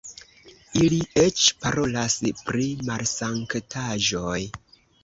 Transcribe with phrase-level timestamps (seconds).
[0.85, 2.17] Ili eĉ parolas
[2.49, 4.39] pri malsanktaĵoj!